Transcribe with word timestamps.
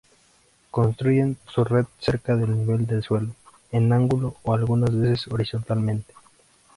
Construyen 0.71 1.37
su 1.53 1.63
red 1.63 1.85
cerca 1.99 2.35
del 2.35 2.57
nivel 2.57 2.87
del 2.87 3.03
suelo, 3.03 3.35
en 3.71 3.93
ángulo 3.93 4.35
o 4.41 4.55
algunas 4.55 4.97
veces 4.99 5.27
horizontalmente. 5.27 6.15